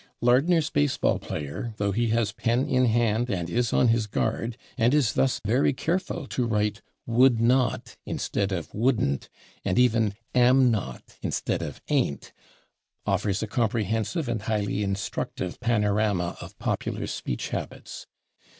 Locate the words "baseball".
0.71-1.19